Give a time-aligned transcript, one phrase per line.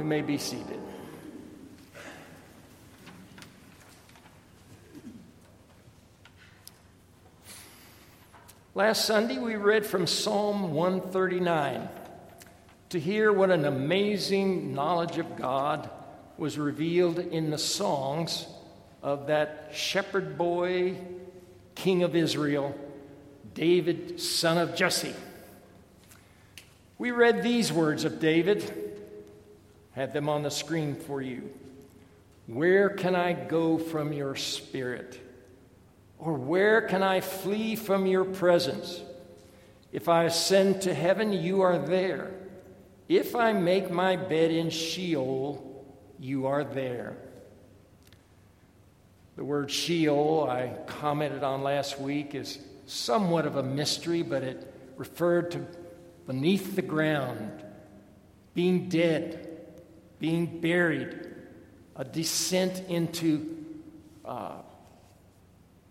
[0.00, 0.80] You may be seated.
[8.74, 11.86] Last Sunday, we read from Psalm 139
[12.88, 15.90] to hear what an amazing knowledge of God
[16.38, 18.46] was revealed in the songs
[19.02, 20.96] of that shepherd boy,
[21.74, 22.74] king of Israel,
[23.52, 25.14] David, son of Jesse.
[26.96, 28.89] We read these words of David,
[29.92, 31.50] had them on the screen for you.
[32.46, 35.18] Where can I go from your spirit?
[36.18, 39.00] Or where can I flee from your presence?
[39.92, 42.32] If I ascend to heaven, you are there.
[43.08, 45.84] If I make my bed in Sheol,
[46.18, 47.16] you are there.
[49.36, 54.72] The word Sheol, I commented on last week, is somewhat of a mystery, but it
[54.96, 55.66] referred to
[56.26, 57.64] beneath the ground,
[58.54, 59.49] being dead,
[60.20, 61.18] being buried,
[61.96, 63.56] a descent into
[64.24, 64.58] uh,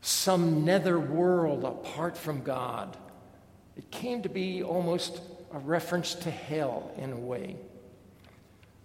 [0.01, 2.95] some nether world apart from God.
[3.75, 5.19] It came to be almost
[5.51, 7.57] a reference to hell in a way.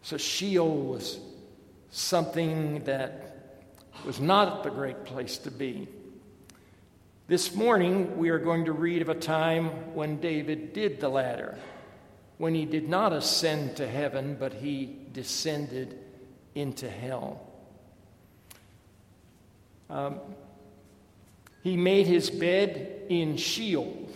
[0.03, 1.19] So Sheol was
[1.91, 3.61] something that
[4.05, 5.89] was not the great place to be.
[7.27, 11.59] This morning, we are going to read of a time when David did the latter,
[12.39, 15.99] when he did not ascend to heaven, but he descended
[16.55, 17.41] into hell.
[19.89, 20.21] Um,
[21.63, 24.09] he made his bed in Sheol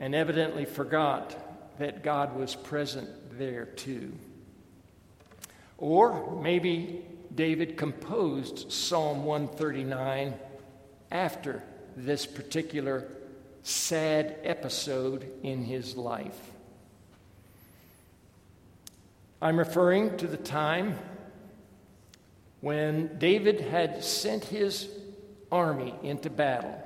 [0.00, 4.12] and evidently forgot that God was present there too.
[5.78, 10.34] Or maybe David composed Psalm 139
[11.10, 11.62] after
[11.96, 13.06] this particular
[13.62, 16.53] sad episode in his life.
[19.44, 20.98] I'm referring to the time
[22.62, 24.88] when David had sent his
[25.52, 26.82] army into battle.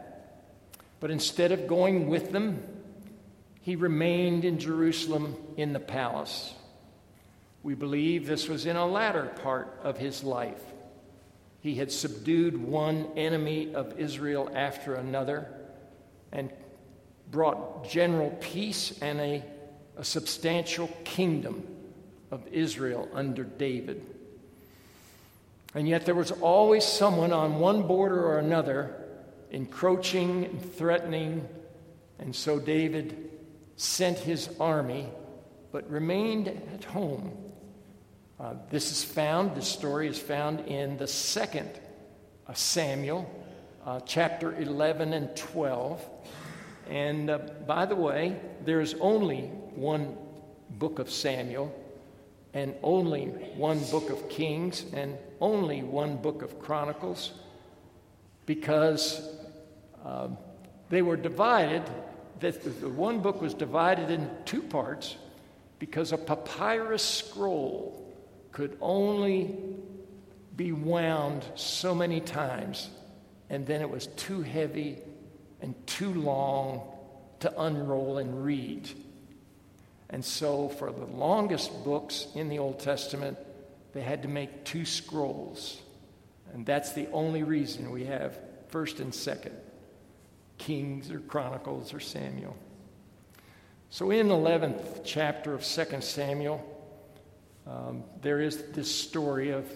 [0.98, 2.60] But instead of going with them,
[3.60, 6.52] he remained in Jerusalem in the palace.
[7.62, 10.64] We believe this was in a latter part of his life.
[11.60, 15.46] He had subdued one enemy of Israel after another
[16.32, 16.50] and
[17.30, 19.44] brought general peace and a,
[19.96, 21.62] a substantial kingdom
[22.30, 24.04] of Israel under David.
[25.74, 28.94] And yet there was always someone on one border or another
[29.50, 31.46] encroaching and threatening.
[32.18, 33.30] And so David
[33.76, 35.08] sent his army,
[35.72, 37.32] but remained at home.
[38.40, 41.70] Uh, this is found, this story is found in the second
[42.46, 43.28] uh, Samuel,
[43.84, 46.04] uh, chapter 11 and 12.
[46.88, 49.42] And uh, by the way, there's only
[49.74, 50.16] one
[50.70, 51.74] book of Samuel
[52.58, 53.26] and only
[53.56, 57.30] one book of Kings and only one book of Chronicles
[58.46, 59.22] because
[60.04, 60.26] uh,
[60.88, 61.84] they were divided.
[62.40, 65.16] That the one book was divided in two parts
[65.78, 68.12] because a papyrus scroll
[68.50, 69.56] could only
[70.56, 72.90] be wound so many times,
[73.50, 74.98] and then it was too heavy
[75.60, 76.82] and too long
[77.38, 78.88] to unroll and read.
[80.10, 83.36] And so, for the longest books in the Old Testament,
[83.92, 85.80] they had to make two scrolls.
[86.54, 88.38] And that's the only reason we have
[88.70, 89.52] 1st and 2nd
[90.56, 92.56] Kings or Chronicles or Samuel.
[93.90, 96.64] So, in the 11th chapter of 2nd Samuel,
[97.66, 99.70] um, there is this story of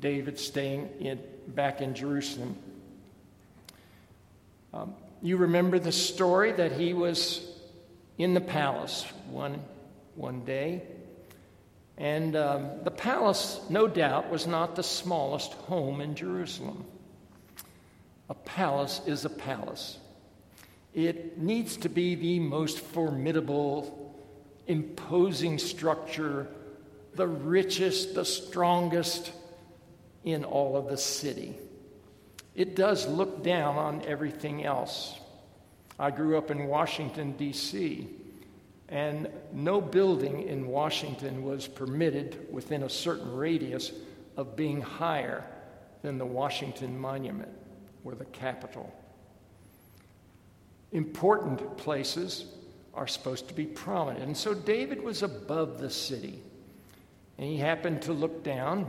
[0.00, 2.56] David staying in, back in Jerusalem.
[4.72, 7.46] Um, you remember the story that he was
[8.16, 9.62] in the palace one
[10.16, 10.82] one day.
[11.96, 16.84] And um, the palace, no doubt, was not the smallest home in Jerusalem.
[18.28, 19.98] A palace is a palace.
[20.92, 24.14] It needs to be the most formidable,
[24.66, 26.48] imposing structure,
[27.14, 29.32] the richest, the strongest
[30.24, 31.58] in all of the city.
[32.54, 35.14] It does look down on everything else.
[35.98, 38.08] I grew up in Washington, D.C.
[38.88, 43.92] And no building in Washington was permitted within a certain radius
[44.36, 45.44] of being higher
[46.02, 47.50] than the Washington Monument
[48.04, 48.92] or the Capitol.
[50.92, 52.44] Important places
[52.92, 54.24] are supposed to be prominent.
[54.24, 56.40] And so David was above the city.
[57.38, 58.88] And he happened to look down,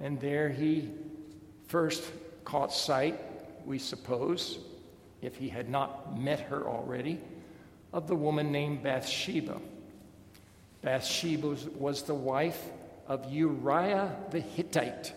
[0.00, 0.90] and there he
[1.66, 2.02] first
[2.44, 3.18] caught sight,
[3.64, 4.58] we suppose,
[5.22, 7.20] if he had not met her already,
[7.92, 9.60] of the woman named Bathsheba.
[10.82, 12.62] Bathsheba was the wife
[13.06, 15.12] of Uriah the Hittite.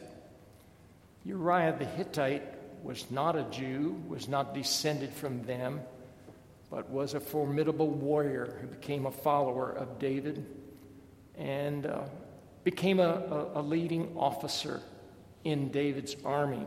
[1.24, 2.44] Uriah the Hittite
[2.84, 5.82] was not a Jew, was not descended from them,
[6.70, 10.46] but was a formidable warrior who became a follower of David
[11.38, 12.02] and uh,
[12.64, 13.04] became a,
[13.56, 14.82] a, a leading officer
[15.44, 16.66] in David's army.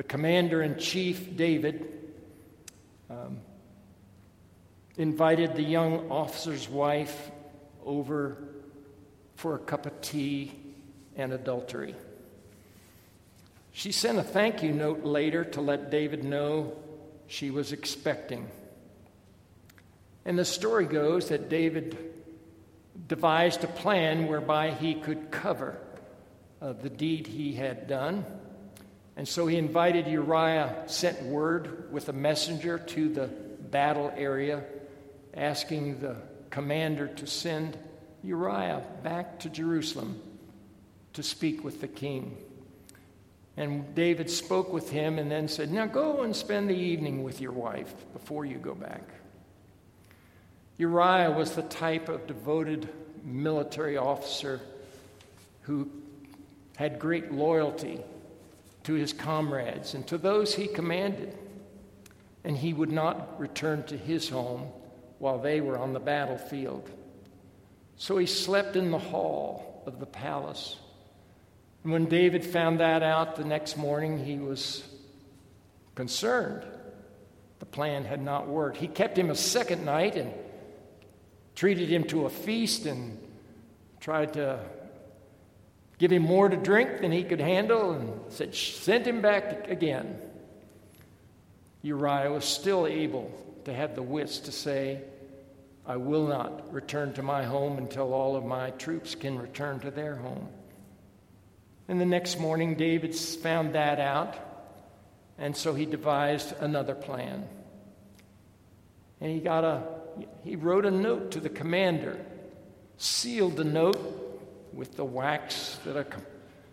[0.00, 1.86] The commander in chief, David,
[3.10, 3.36] um,
[4.96, 7.30] invited the young officer's wife
[7.84, 8.38] over
[9.34, 10.52] for a cup of tea
[11.16, 11.94] and adultery.
[13.72, 16.78] She sent a thank you note later to let David know
[17.26, 18.48] she was expecting.
[20.24, 21.98] And the story goes that David
[23.06, 25.76] devised a plan whereby he could cover
[26.62, 28.24] uh, the deed he had done.
[29.20, 34.64] And so he invited Uriah, sent word with a messenger to the battle area,
[35.34, 36.16] asking the
[36.48, 37.76] commander to send
[38.24, 40.22] Uriah back to Jerusalem
[41.12, 42.34] to speak with the king.
[43.58, 47.42] And David spoke with him and then said, Now go and spend the evening with
[47.42, 49.06] your wife before you go back.
[50.78, 52.88] Uriah was the type of devoted
[53.22, 54.62] military officer
[55.64, 55.90] who
[56.76, 58.00] had great loyalty
[58.90, 61.32] to his comrades and to those he commanded.
[62.42, 64.66] And he would not return to his home
[65.20, 66.90] while they were on the battlefield.
[67.96, 70.76] So he slept in the hall of the palace.
[71.84, 74.82] And when David found that out the next morning, he was
[75.94, 76.64] concerned.
[77.60, 78.78] The plan had not worked.
[78.78, 80.32] He kept him a second night and
[81.54, 83.20] treated him to a feast and
[84.00, 84.58] tried to
[86.00, 90.18] give him more to drink than he could handle and said, sent him back again.
[91.82, 93.30] Uriah was still able
[93.66, 95.02] to have the wits to say,
[95.86, 99.90] I will not return to my home until all of my troops can return to
[99.90, 100.48] their home.
[101.86, 104.36] And the next morning, David found that out,
[105.36, 107.46] and so he devised another plan.
[109.20, 109.82] And he got a
[110.44, 112.18] he wrote a note to the commander,
[112.96, 114.19] sealed the note
[114.72, 116.06] with the wax that a,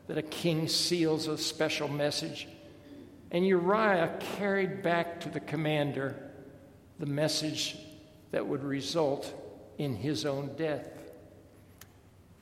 [0.08, 2.48] that a king seals a special message.
[3.32, 6.16] And Uriah carried back to the commander
[7.00, 7.78] the message
[8.32, 9.34] that would result
[9.78, 10.88] in his own death.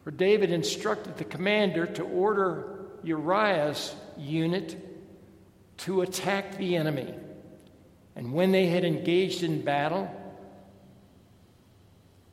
[0.04, 4.78] For David instructed the commander to order Uriah's unit
[5.78, 7.14] to attack the enemy.
[8.16, 10.10] And when they had engaged in battle,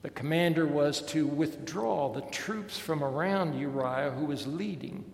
[0.03, 5.05] the commander was to withdraw the troops from around Uriah, who was leading,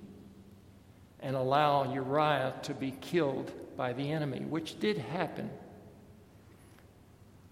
[1.21, 5.51] and allow Uriah to be killed by the enemy, which did happen.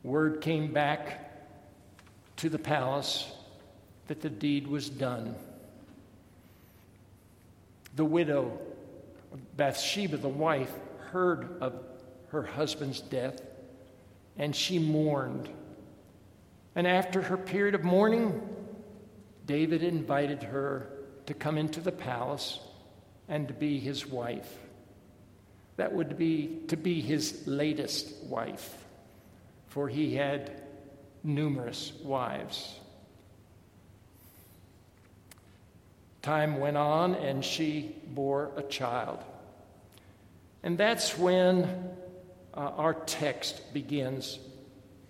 [0.02, 1.32] Word came back
[2.36, 3.30] to the palace
[4.08, 5.34] that the deed was done.
[7.96, 8.58] The widow,
[9.56, 10.72] Bathsheba, the wife,
[11.10, 11.74] heard of
[12.28, 13.42] her husband's death,
[14.38, 15.48] and she mourned
[16.76, 18.40] and after her period of mourning,
[19.46, 20.90] David invited her
[21.24, 22.60] to come into the palace
[23.28, 24.58] and to be his wife.
[25.76, 28.84] That would be to be his latest wife,
[29.68, 30.62] for he had
[31.24, 32.78] numerous wives.
[36.20, 39.18] Time went on, and she bore a child.
[40.62, 41.88] And that's when
[42.52, 44.38] uh, our text begins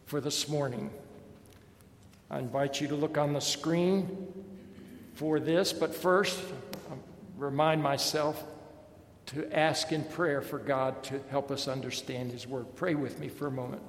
[0.04, 0.90] for this morning.
[2.28, 4.26] I invite you to look on the screen
[5.14, 6.40] for this, but first,
[6.90, 6.94] I
[7.36, 8.42] remind myself
[9.26, 12.66] to ask in prayer for God to help us understand His Word.
[12.74, 13.82] Pray with me for a moment.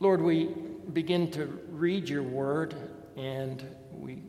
[0.00, 0.50] Lord, we
[0.92, 2.74] begin to read your Word
[3.16, 4.22] and we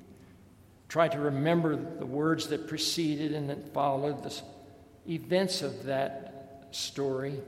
[0.88, 4.34] try to remember the words that preceded and that followed the
[5.10, 7.42] events of that story.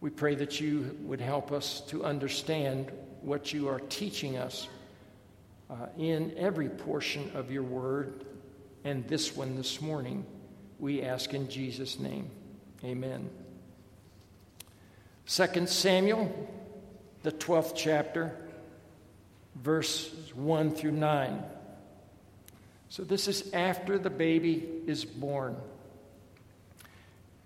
[0.00, 2.90] We pray that you would help us to understand
[3.22, 4.68] what you are teaching us
[5.68, 8.24] uh, in every portion of your word
[8.84, 10.24] and this one this morning.
[10.78, 12.30] We ask in Jesus' name.
[12.84, 13.28] Amen.
[15.26, 16.48] 2 Samuel,
[17.22, 18.34] the 12th chapter,
[19.54, 21.42] verses 1 through 9.
[22.88, 25.56] So this is after the baby is born.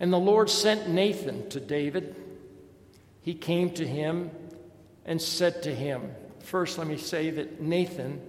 [0.01, 2.15] And the Lord sent Nathan to David.
[3.21, 4.31] He came to him
[5.05, 8.21] and said to him, First, let me say that Nathan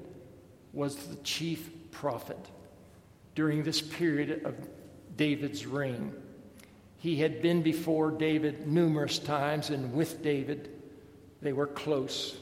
[0.73, 2.39] was the chief prophet
[3.35, 4.55] during this period of
[5.17, 6.13] David's reign.
[6.97, 10.69] He had been before David numerous times, and with David,
[11.41, 12.37] they were close.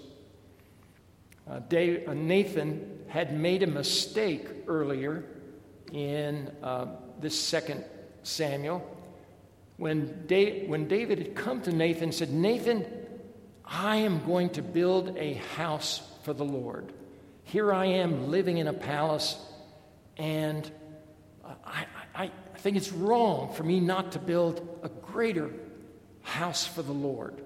[1.49, 5.25] Uh, uh, Nathan had made a mistake earlier
[5.91, 6.87] in uh,
[7.19, 7.83] this second
[8.23, 8.89] Samuel
[9.77, 12.85] when, da- when David had come to Nathan and said, Nathan,
[13.65, 16.91] I am going to build a house for the Lord.
[17.43, 19.37] Here I am living in a palace,
[20.17, 20.69] and
[21.65, 25.51] I, I, I think it's wrong for me not to build a greater
[26.21, 27.41] house for the Lord.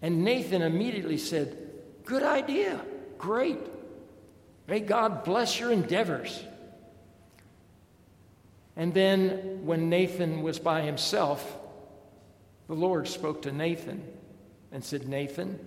[0.00, 1.56] And Nathan immediately said,
[2.04, 2.80] Good idea,
[3.18, 3.58] great.
[4.66, 6.42] May God bless your endeavors.
[8.76, 11.56] And then, when Nathan was by himself,
[12.68, 14.04] the Lord spoke to Nathan
[14.72, 15.58] and said, Nathan,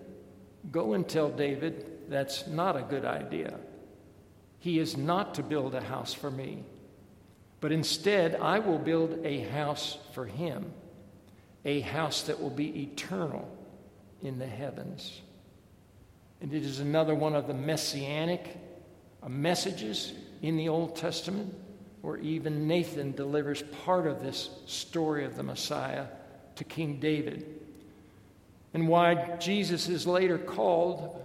[0.72, 3.58] go and tell David that's not a good idea.
[4.60, 6.64] He is not to build a house for me,
[7.62, 10.72] but instead I will build a house for him,
[11.66, 13.50] a house that will be eternal
[14.22, 15.22] in the heavens.
[16.42, 18.58] And it is another one of the messianic
[19.28, 21.54] messages in the Old Testament
[22.02, 26.08] where even Nathan delivers part of this story of the Messiah
[26.56, 27.62] to King David.
[28.74, 31.18] And why Jesus is later called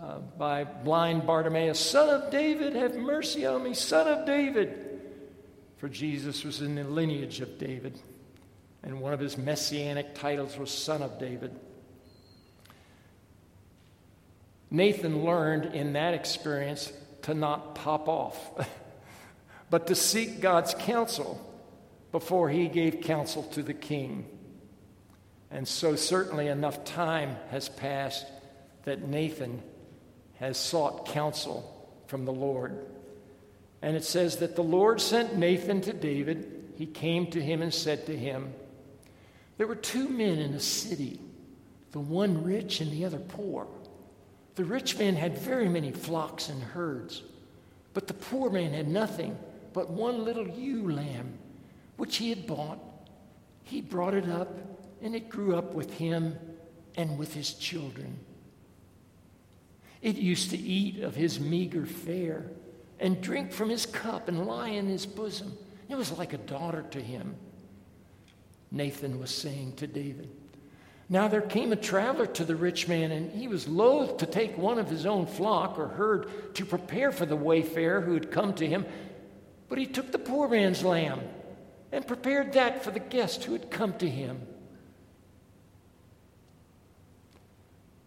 [0.00, 5.00] uh, by blind Bartimaeus, Son of David, have mercy on me, Son of David.
[5.78, 7.98] For Jesus was in the lineage of David,
[8.84, 11.58] and one of his messianic titles was Son of David.
[14.70, 16.92] Nathan learned in that experience
[17.22, 18.38] to not pop off.
[19.72, 21.40] but to seek God's counsel
[22.12, 24.26] before he gave counsel to the king.
[25.52, 28.26] And so, certainly, enough time has passed
[28.84, 29.62] that Nathan
[30.36, 31.68] has sought counsel
[32.06, 32.78] from the Lord.
[33.82, 36.72] And it says that the Lord sent Nathan to David.
[36.76, 38.54] He came to him and said to him,
[39.58, 41.20] There were two men in a city,
[41.90, 43.66] the one rich and the other poor.
[44.54, 47.22] The rich man had very many flocks and herds,
[47.94, 49.38] but the poor man had nothing
[49.72, 51.38] but one little ewe lamb,
[51.96, 52.78] which he had bought.
[53.64, 54.54] He brought it up,
[55.02, 56.38] and it grew up with him
[56.96, 58.18] and with his children.
[60.00, 62.50] It used to eat of his meager fare
[62.98, 65.56] and drink from his cup and lie in his bosom.
[65.88, 67.34] It was like a daughter to him.
[68.70, 70.30] Nathan was saying to David,
[71.08, 74.56] Now there came a traveler to the rich man, and he was loath to take
[74.56, 78.54] one of his own flock or herd to prepare for the wayfarer who had come
[78.54, 78.86] to him.
[79.68, 81.20] But he took the poor man's lamb
[81.90, 84.40] and prepared that for the guest who had come to him.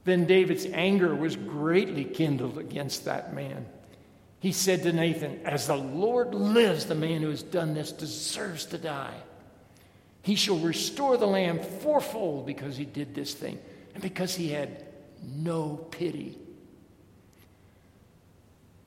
[0.06, 3.66] Then David's anger was greatly kindled against that man.
[4.40, 8.66] He said to Nathan, As the Lord lives, the man who has done this deserves
[8.68, 9.16] to die.
[10.22, 13.60] He shall restore the lamb fourfold because he did this thing
[13.94, 14.86] and because he had
[15.24, 16.38] no pity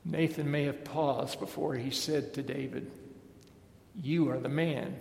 [0.09, 2.89] Nathan may have paused before he said to David,
[4.01, 4.95] You are the man.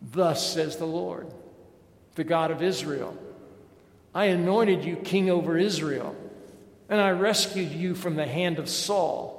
[0.00, 1.26] Thus says the Lord,
[2.14, 3.16] the God of Israel
[4.14, 6.16] I anointed you king over Israel,
[6.88, 9.36] and I rescued you from the hand of Saul.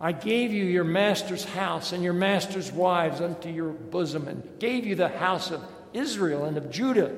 [0.00, 4.86] I gave you your master's house and your master's wives unto your bosom, and gave
[4.86, 7.12] you the house of Israel and of Judah.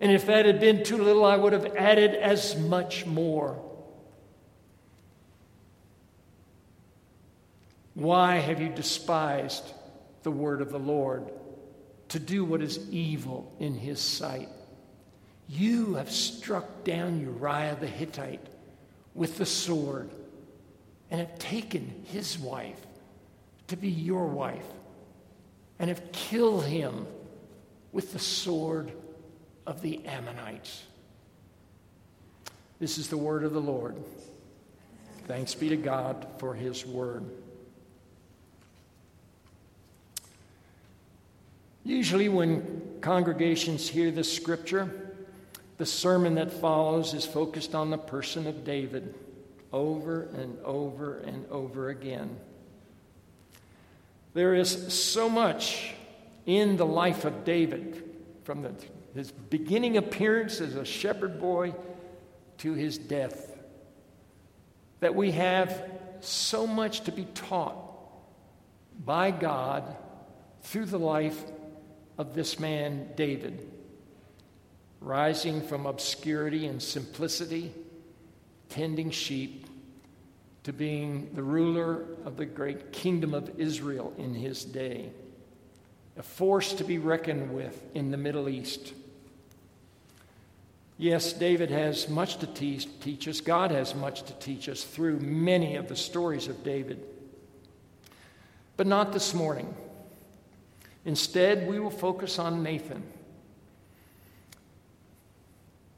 [0.00, 3.62] And if that had been too little, I would have added as much more.
[7.94, 9.74] Why have you despised
[10.22, 11.30] the word of the Lord
[12.08, 14.48] to do what is evil in his sight?
[15.52, 18.46] You have struck down Uriah the Hittite
[19.14, 20.08] with the sword
[21.10, 22.78] and have taken his wife
[23.66, 24.66] to be your wife
[25.80, 27.04] and have killed him
[27.90, 28.92] with the sword
[29.66, 30.84] of the Ammonites.
[32.78, 33.96] This is the word of the Lord.
[35.26, 37.24] Thanks be to God for his word.
[41.82, 45.09] Usually, when congregations hear this scripture,
[45.80, 49.14] the sermon that follows is focused on the person of David
[49.72, 52.36] over and over and over again.
[54.34, 55.94] There is so much
[56.44, 58.04] in the life of David,
[58.44, 58.74] from the,
[59.14, 61.74] his beginning appearance as a shepherd boy
[62.58, 63.56] to his death,
[65.00, 67.78] that we have so much to be taught
[69.02, 69.96] by God
[70.60, 71.42] through the life
[72.18, 73.66] of this man, David,
[75.00, 77.72] rising from obscurity and simplicity,
[78.68, 79.66] tending sheep,
[80.64, 85.10] to being the ruler of the great kingdom of Israel in his day,
[86.18, 88.92] a force to be reckoned with in the Middle East.
[90.98, 93.40] Yes, David has much to teach, teach us.
[93.40, 97.02] God has much to teach us through many of the stories of David.
[98.76, 99.74] But not this morning.
[101.06, 103.02] Instead, we will focus on Nathan.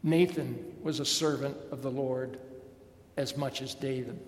[0.02, 2.38] Nathan was a servant of the Lord
[3.16, 4.18] as much as David.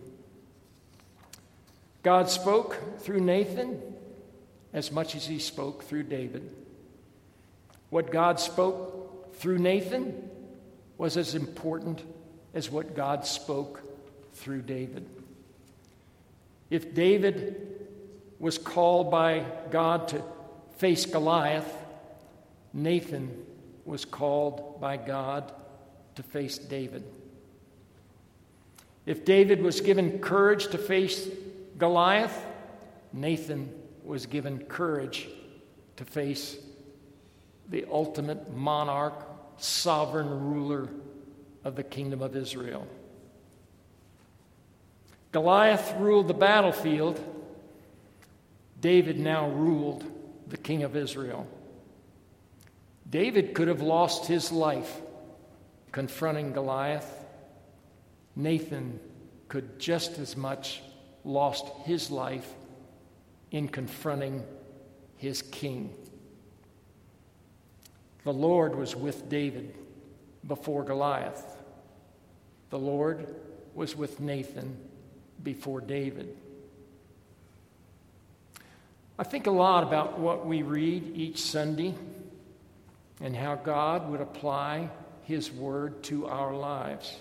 [2.03, 3.81] God spoke through Nathan
[4.73, 6.49] as much as he spoke through David.
[7.91, 10.31] What God spoke through Nathan
[10.99, 12.03] was as important
[12.53, 13.83] as what God spoke
[14.35, 15.07] through David.
[16.71, 17.79] If David
[18.39, 20.23] was called by God to
[20.77, 21.73] face Goliath,
[22.73, 23.45] Nathan
[23.85, 25.53] was called by God
[26.17, 27.05] to face David.
[29.07, 31.29] If David was given courage to face
[31.79, 32.45] Goliath,
[33.13, 33.73] Nathan
[34.05, 35.29] was given courage
[35.97, 36.57] to face
[37.69, 39.15] the ultimate monarch,
[39.59, 40.89] sovereign ruler
[41.65, 42.87] of the kingdom of Israel.
[45.33, 47.19] Goliath ruled the battlefield.
[48.81, 50.05] David now ruled
[50.47, 51.47] the king of Israel.
[53.09, 55.01] David could have lost his life
[55.95, 57.25] confronting Goliath.
[58.35, 58.99] Nathan
[59.47, 60.83] could just as much
[61.23, 62.53] lost his life
[63.53, 64.43] in confronting
[65.17, 65.95] his king.
[68.25, 69.73] The Lord was with David
[70.49, 71.63] before Goliath.
[72.71, 73.33] The Lord
[73.73, 74.77] was with Nathan
[75.45, 76.37] before David.
[79.17, 81.95] I think a lot about what we read each Sunday
[83.21, 84.91] and how God would apply
[85.25, 87.17] His Word to our lives.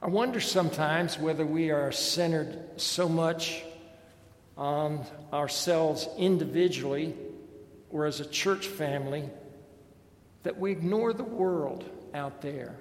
[0.00, 3.62] I wonder sometimes whether we are centered so much
[4.56, 7.14] on ourselves individually
[7.90, 9.28] or as a church family
[10.44, 12.76] that we ignore the world out there.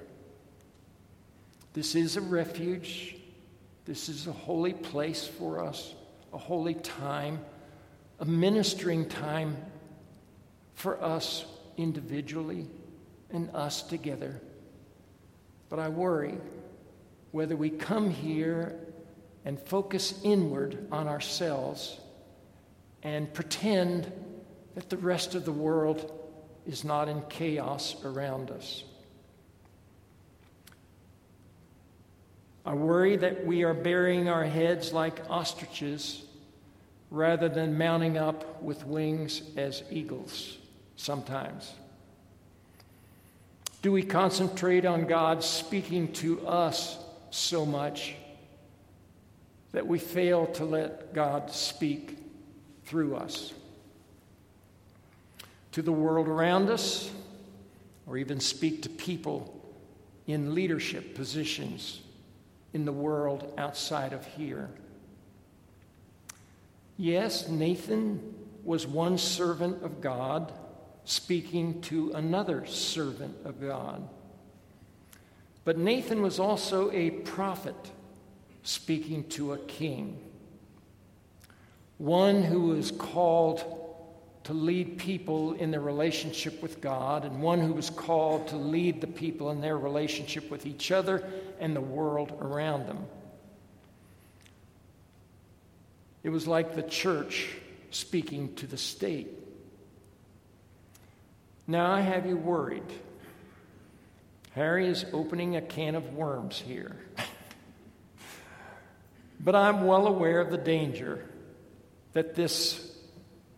[1.74, 3.16] This is a refuge.
[3.86, 5.94] This is a holy place for us
[6.34, 7.40] a holy time,
[8.20, 9.58] a ministering time
[10.76, 11.46] for us
[11.78, 12.68] individually
[13.32, 14.42] and us together.
[15.70, 16.38] But I worry
[17.32, 18.80] whether we come here
[19.46, 22.00] and focus inward on ourselves
[23.04, 24.12] and pretend
[24.76, 26.12] that the rest of the world
[26.66, 28.84] is not in chaos around us.
[32.66, 36.26] I worry that we are burying our heads like ostriches
[37.10, 40.58] rather than mounting up with wings as eagles
[40.98, 41.74] sometimes.
[43.88, 46.98] Do we concentrate on God speaking to us
[47.30, 48.16] so much
[49.72, 52.18] that we fail to let God speak
[52.84, 53.54] through us?
[55.72, 57.10] To the world around us,
[58.06, 59.58] or even speak to people
[60.26, 62.02] in leadership positions
[62.74, 64.70] in the world outside of here.
[66.98, 70.52] Yes, Nathan was one servant of God
[71.08, 74.08] speaking to another servant of God.
[75.64, 77.76] But Nathan was also a prophet
[78.64, 80.20] speaking to a king,
[81.98, 83.64] one who was called
[84.44, 89.00] to lead people in their relationship with God, and one who was called to lead
[89.00, 91.26] the people in their relationship with each other
[91.60, 93.06] and the world around them.
[96.24, 97.56] It was like the church
[97.92, 99.47] speaking to the state.
[101.70, 102.90] Now I have you worried.
[104.52, 106.96] Harry is opening a can of worms here.
[109.42, 111.26] but I'm well aware of the danger
[112.14, 112.96] that this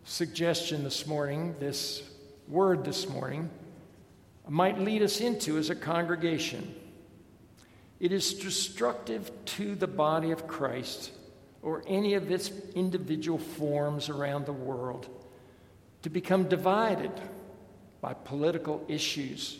[0.02, 2.02] suggestion this morning, this
[2.48, 3.48] word this morning,
[4.48, 6.74] might lead us into as a congregation.
[8.00, 11.12] It is destructive to the body of Christ
[11.62, 15.08] or any of its individual forms around the world
[16.02, 17.12] to become divided
[18.00, 19.58] by political issues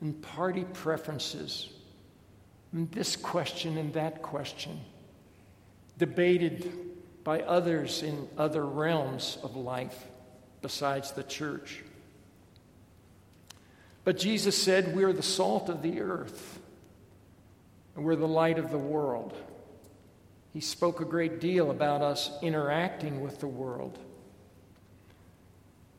[0.00, 1.68] and party preferences,
[2.72, 4.80] and this question and that question,
[5.98, 6.72] debated
[7.24, 10.06] by others in other realms of life
[10.60, 11.82] besides the church.
[14.04, 16.58] But Jesus said, We're the salt of the earth,
[17.94, 19.34] and we're the light of the world.
[20.52, 23.98] He spoke a great deal about us interacting with the world.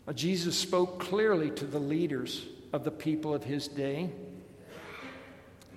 [0.08, 4.10] Uh, Jesus spoke clearly to the leaders of the people of his day.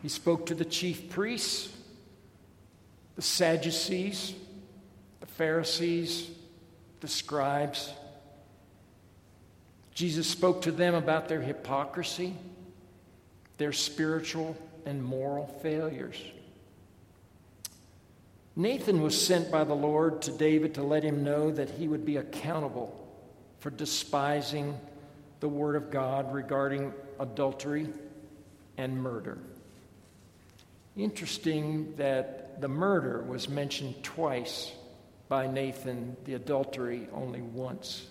[0.03, 1.73] He spoke to the chief priests,
[3.15, 4.35] the Sadducees,
[5.21, 6.31] the Pharisees,
[7.01, 7.93] the scribes.
[9.95, 12.35] Jesus spoke to them about their hypocrisy,
[13.59, 16.21] their spiritual and moral failures.
[18.57, 22.05] Nathan was sent by the Lord to David to let him know that he would
[22.05, 23.06] be accountable
[23.67, 24.79] for despising
[25.41, 27.89] the Word of God regarding adultery
[28.79, 29.39] and murder.
[30.97, 34.71] Interesting that the murder was mentioned twice
[35.29, 38.07] by Nathan, the adultery only once.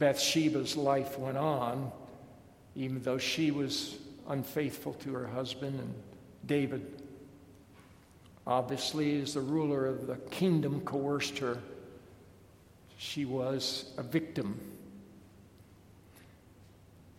[0.00, 1.92] Bathsheba's life went on,
[2.74, 3.98] even though she was
[4.28, 5.94] unfaithful to her husband, and
[6.44, 6.84] David,
[8.48, 11.58] obviously, as the ruler of the kingdom, coerced her.
[12.98, 14.60] She was a victim.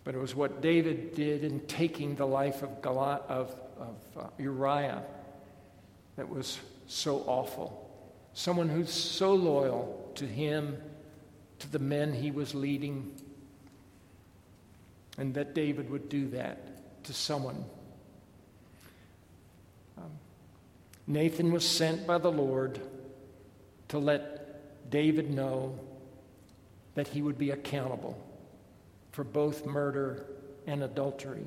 [0.04, 4.28] But it was what David did in taking the life of, Goliath, of, of uh,
[4.38, 5.04] Uriah
[6.18, 7.89] that was so awful.
[8.34, 10.78] Someone who's so loyal to him,
[11.60, 13.15] to the men he was leading,
[15.18, 17.63] and that David would do that to someone.
[19.98, 20.12] Um,
[21.08, 22.82] Nathan was sent by the Lord
[23.89, 24.38] to let
[24.89, 25.78] David know
[26.95, 28.17] that he would be accountable
[29.12, 30.25] for both murder
[30.65, 31.45] and adultery.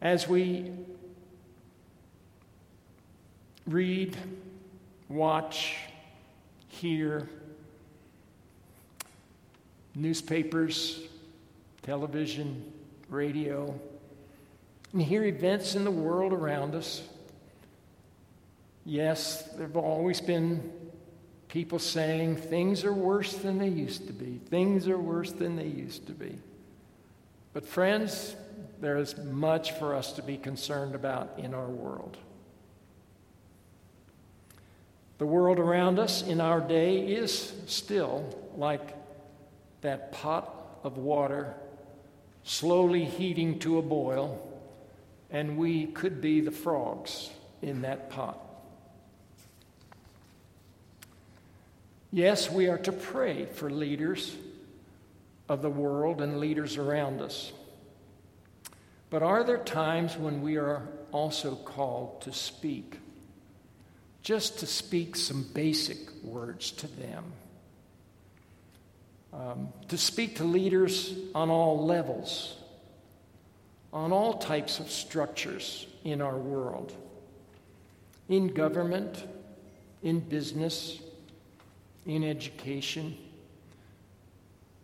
[0.00, 0.70] As we
[3.66, 4.16] read,
[5.08, 5.76] watch,
[6.68, 7.28] hear,
[9.94, 11.00] newspapers,
[11.82, 12.72] television,
[13.08, 13.74] radio,
[14.92, 17.02] and hear events in the world around us.
[18.88, 20.72] Yes, there have always been
[21.48, 24.40] people saying things are worse than they used to be.
[24.48, 26.38] Things are worse than they used to be.
[27.52, 28.34] But, friends,
[28.80, 32.16] there is much for us to be concerned about in our world.
[35.18, 38.96] The world around us in our day is still like
[39.82, 41.52] that pot of water
[42.42, 44.50] slowly heating to a boil,
[45.30, 47.28] and we could be the frogs
[47.60, 48.47] in that pot.
[52.10, 54.34] Yes, we are to pray for leaders
[55.48, 57.52] of the world and leaders around us.
[59.10, 62.98] But are there times when we are also called to speak?
[64.22, 67.24] Just to speak some basic words to them.
[69.32, 72.56] Um, to speak to leaders on all levels,
[73.92, 76.92] on all types of structures in our world,
[78.30, 79.22] in government,
[80.02, 80.98] in business,
[82.06, 83.16] in education,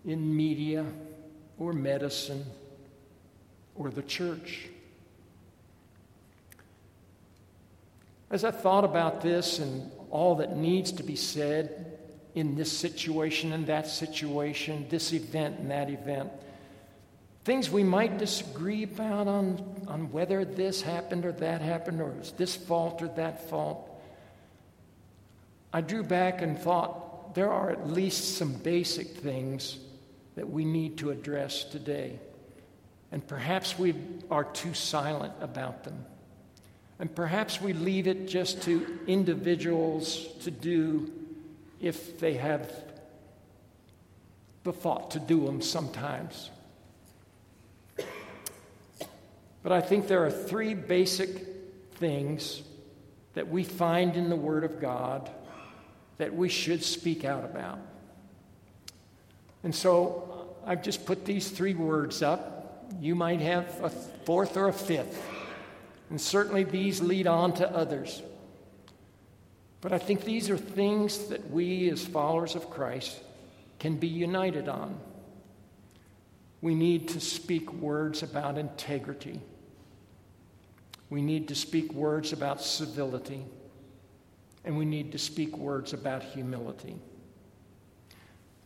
[0.04, 0.84] in media
[1.58, 2.44] or medicine
[3.74, 4.68] or the church.
[8.30, 11.98] As I thought about this and all that needs to be said
[12.34, 16.30] in this situation and that situation, this event and that event,
[17.44, 22.56] things we might disagree about on, on whether this happened or that happened, or this
[22.56, 23.93] fault or that fault,
[25.74, 29.76] I drew back and thought there are at least some basic things
[30.36, 32.20] that we need to address today.
[33.10, 33.96] And perhaps we
[34.30, 36.04] are too silent about them.
[37.00, 41.12] And perhaps we leave it just to individuals to do
[41.80, 42.70] if they have
[44.62, 46.50] the thought to do them sometimes.
[49.64, 51.30] But I think there are three basic
[51.96, 52.62] things
[53.32, 55.28] that we find in the Word of God
[56.18, 57.78] that we should speak out about.
[59.62, 62.64] And so I've just put these three words up
[63.00, 65.22] you might have a fourth or a fifth.
[66.10, 68.22] And certainly these lead on to others.
[69.80, 73.20] But I think these are things that we, as followers of Christ,
[73.78, 74.98] can be united on.
[76.60, 79.40] We need to speak words about integrity.
[81.10, 83.44] We need to speak words about civility.
[84.64, 86.96] And we need to speak words about humility.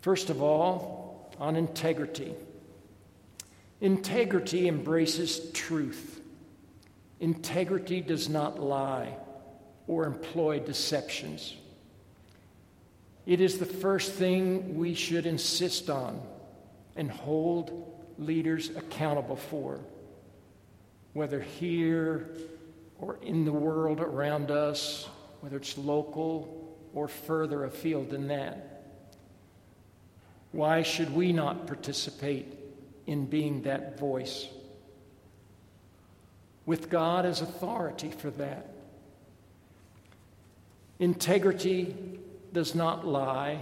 [0.01, 2.35] First of all, on integrity.
[3.81, 6.21] Integrity embraces truth.
[7.21, 9.17] Integrity does not lie
[9.87, 11.55] or employ deceptions.
[13.27, 16.21] It is the first thing we should insist on
[16.97, 19.81] and hold leaders accountable for,
[21.13, 22.31] whether here
[22.99, 25.09] or in the world around us,
[25.41, 28.85] whether it's local or further afield than that.
[30.53, 32.59] Why should we not participate
[33.09, 34.47] in being that voice.
[36.67, 38.69] With God as authority for that.
[40.99, 41.97] Integrity
[42.53, 43.61] does not lie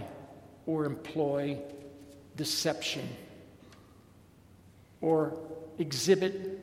[0.65, 1.57] or employ
[2.35, 3.07] deception
[4.99, 5.37] or
[5.79, 6.59] exhibit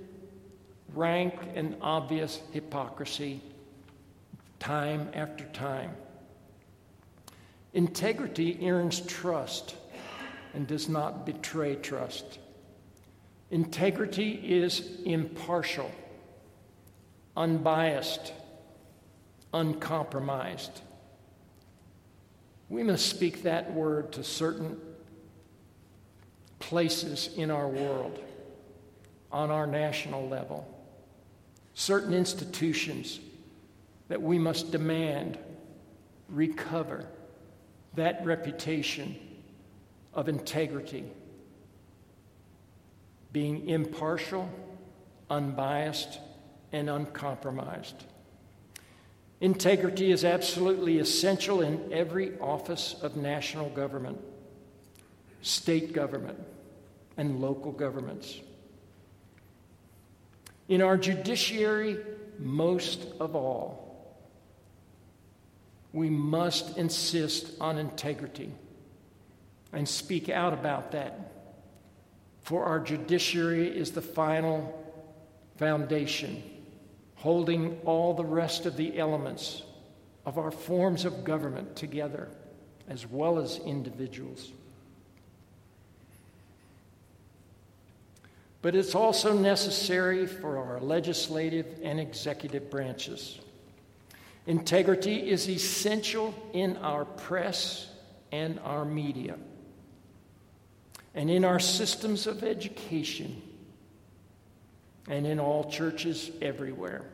[0.94, 3.40] rank and obvious hypocrisy
[4.64, 5.90] time after time.
[7.74, 9.76] Integrity earns trust
[10.54, 12.38] and does not betray trust.
[13.50, 15.92] Integrity is impartial,
[17.36, 18.32] unbiased,
[19.52, 20.80] uncompromised.
[22.70, 24.80] We must speak that word to certain
[26.58, 28.18] places in our world,
[29.30, 30.66] on our national level,
[31.74, 33.20] certain institutions
[34.14, 35.36] that we must demand
[36.28, 37.04] recover
[37.94, 39.18] that reputation
[40.12, 41.02] of integrity,
[43.32, 44.48] being impartial,
[45.28, 46.20] unbiased,
[46.70, 48.04] and uncompromised.
[49.40, 54.20] Integrity is absolutely essential in every office of national government,
[55.42, 56.38] state government,
[57.16, 58.40] and local governments.
[60.68, 61.96] In our judiciary,
[62.38, 63.83] most of all,
[65.94, 68.50] we must insist on integrity
[69.72, 71.32] and speak out about that.
[72.42, 74.84] For our judiciary is the final
[75.56, 76.42] foundation,
[77.14, 79.62] holding all the rest of the elements
[80.26, 82.28] of our forms of government together,
[82.88, 84.50] as well as individuals.
[88.62, 93.38] But it's also necessary for our legislative and executive branches.
[94.46, 97.88] Integrity is essential in our press
[98.30, 99.36] and our media
[101.14, 103.40] and in our systems of education
[105.08, 107.04] and in all churches everywhere.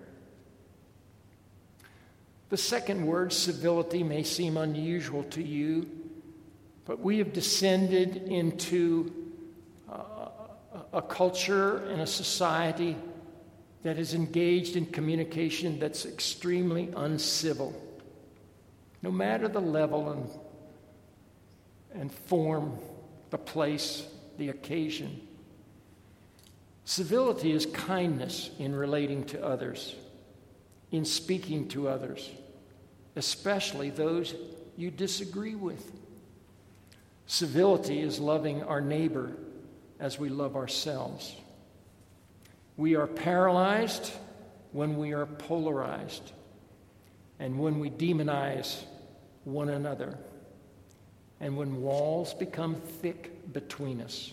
[2.49, 5.89] The second word, civility, may seem unusual to you,
[6.85, 9.13] but we have descended into
[9.89, 10.29] uh,
[10.93, 12.97] a culture and a society
[13.83, 17.75] that is engaged in communication that's extremely uncivil,
[19.03, 20.29] no matter the level and,
[21.95, 22.79] and form
[23.31, 24.07] the place,
[24.39, 25.27] the occasion.
[26.85, 29.95] Civility is kindness in relating to others,
[30.91, 32.31] in speaking to others,
[33.17, 34.35] especially those
[34.77, 35.93] you disagree with.
[37.27, 39.31] Civility is loving our neighbor
[40.01, 41.37] as we love ourselves.
[42.81, 44.11] We are paralyzed
[44.73, 46.33] when we are polarized
[47.39, 48.75] and when we demonize
[49.45, 50.17] one another
[51.41, 54.33] and when walls become thick between us.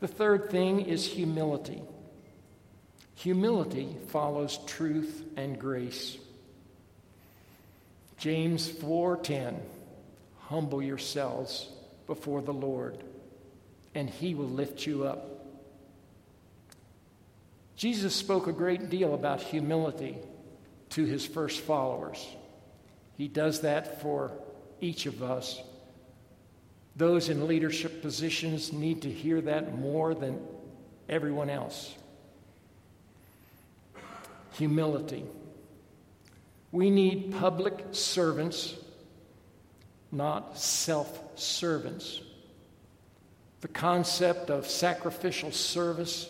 [0.00, 1.82] The third thing is humility.
[3.14, 6.16] Humility follows truth and grace.
[8.18, 9.60] James 4:10
[10.48, 11.68] Humble yourselves
[12.08, 13.04] before the Lord
[13.94, 15.28] and he will lift you up.
[17.76, 20.18] Jesus spoke a great deal about humility
[20.90, 22.26] to his first followers.
[23.16, 24.32] He does that for
[24.80, 25.60] each of us.
[26.96, 30.38] Those in leadership positions need to hear that more than
[31.08, 31.94] everyone else.
[34.52, 35.24] Humility.
[36.70, 38.74] We need public servants,
[40.10, 42.20] not self servants.
[43.62, 46.28] The concept of sacrificial service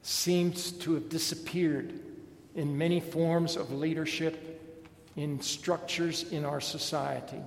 [0.00, 1.92] seems to have disappeared
[2.54, 4.62] in many forms of leadership
[5.14, 7.42] in structures in our society.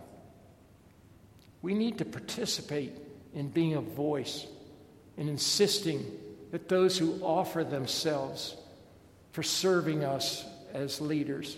[1.64, 2.94] We need to participate
[3.34, 4.46] in being a voice
[5.18, 6.06] and insisting
[6.52, 8.56] that those who offer themselves
[9.32, 11.58] for serving us as leaders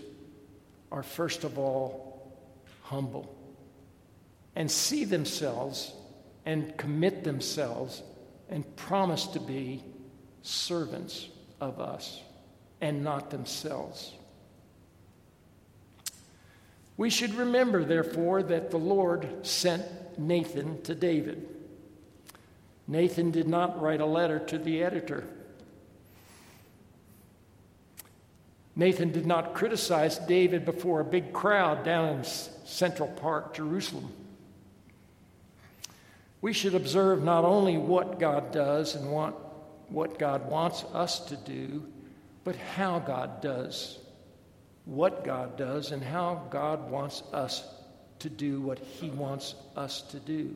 [0.93, 2.32] are, first of all,
[2.84, 3.36] humble
[4.56, 5.91] and see themselves
[6.45, 8.01] and commit themselves
[8.49, 9.84] and promise to be
[10.41, 11.27] servants
[11.62, 12.21] of us
[12.82, 14.13] and not themselves.
[16.97, 19.84] We should remember, therefore, that the Lord sent
[20.19, 21.47] Nathan to David.
[22.88, 25.23] Nathan did not write a letter to the editor.
[28.75, 34.12] Nathan did not criticize David before a big crowd down in Central Park, Jerusalem.
[36.43, 39.34] We should observe not only what God does and want,
[39.88, 41.86] what God wants us to do,
[42.43, 43.97] but how God does
[44.84, 47.65] what God does and how God wants us
[48.19, 50.53] to do what He wants us to do.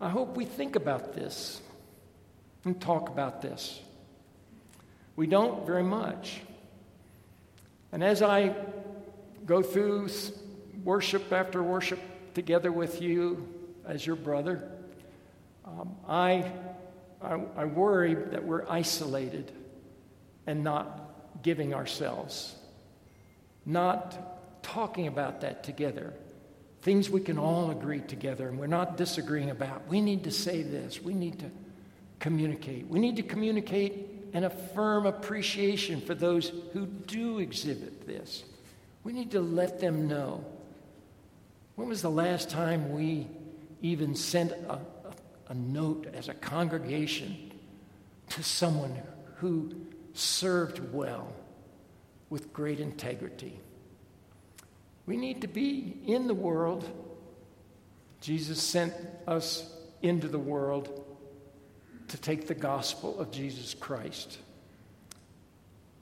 [0.00, 1.60] I hope we think about this
[2.64, 3.80] and talk about this.
[5.16, 6.40] We don't very much.
[7.90, 8.54] And as I
[9.44, 10.08] go through
[10.84, 11.98] worship after worship
[12.34, 13.48] together with you
[13.86, 14.70] as your brother.
[15.64, 16.52] Um, I,
[17.22, 19.50] I, I worry that we're isolated
[20.46, 22.54] and not giving ourselves,
[23.64, 26.12] not talking about that together.
[26.82, 29.88] Things we can all agree together and we're not disagreeing about.
[29.88, 31.00] We need to say this.
[31.00, 31.50] We need to
[32.18, 32.88] communicate.
[32.88, 38.44] We need to communicate and affirm appreciation for those who do exhibit this.
[39.02, 40.44] We need to let them know.
[41.76, 43.26] When was the last time we
[43.82, 44.78] even sent a,
[45.48, 47.52] a, note as a congregation
[48.30, 49.02] to someone
[49.36, 49.74] who
[50.12, 51.32] served well
[52.30, 53.58] with great integrity?
[55.06, 56.88] We need to be in the world.
[58.20, 58.94] Jesus sent
[59.26, 59.68] us
[60.00, 61.04] into the world
[62.08, 64.38] to take the gospel of Jesus Christ.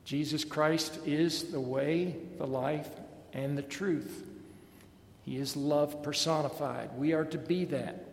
[0.05, 2.91] Jesus Christ is the way, the life,
[3.33, 4.27] and the truth.
[5.23, 6.91] He is love personified.
[6.99, 8.05] We are to be that.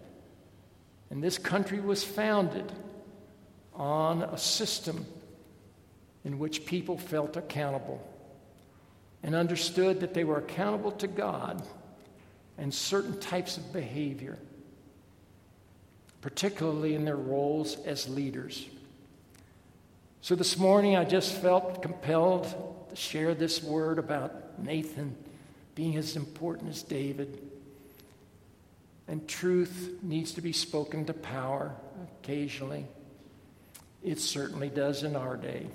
[1.10, 2.72] And this country was founded
[3.74, 5.06] on a system
[6.24, 8.06] in which people felt accountable
[9.24, 11.64] and understood that they were accountable to God
[12.58, 14.38] and certain types of behavior,
[16.22, 18.68] particularly in their roles as leaders.
[20.22, 25.16] So this morning, I just felt compelled to share this word about Nathan
[25.76, 27.42] being as important as David.
[29.08, 31.74] And truth needs to be spoken to power
[32.22, 32.86] occasionally.
[34.04, 35.68] It certainly does in our day.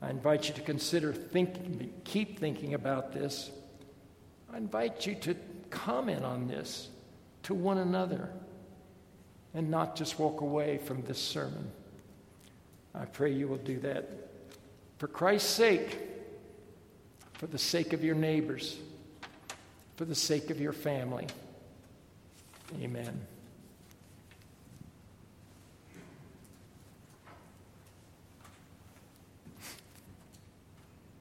[0.00, 3.50] I invite you to consider thinking, keep thinking about this.
[4.52, 5.34] I invite you to
[5.70, 6.88] comment on this
[7.44, 8.30] to one another
[9.54, 11.70] and not just walk away from this sermon.
[12.94, 14.08] I pray you will do that
[14.98, 15.98] for Christ's sake,
[17.38, 18.76] for the sake of your neighbors,
[19.96, 21.26] for the sake of your family.
[22.82, 23.26] Amen.